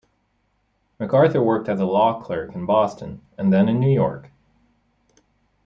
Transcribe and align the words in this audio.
MacArthur 0.99 1.43
worked 1.43 1.69
as 1.69 1.79
a 1.79 1.85
law 1.85 2.19
clerk 2.23 2.55
in 2.55 2.65
Boston 2.65 3.21
and 3.37 3.53
then 3.53 3.67
New 3.79 3.87
York. 3.91 4.31